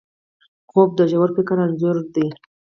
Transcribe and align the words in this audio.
خوب 0.69 0.89
د 0.99 1.01
ژور 1.11 1.29
فکر 1.37 1.57
انځور 1.65 1.97
دی 2.15 2.27